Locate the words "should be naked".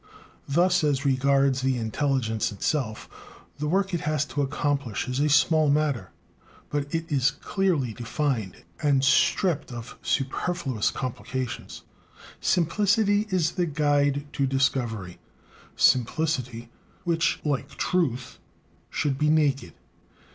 18.89-19.75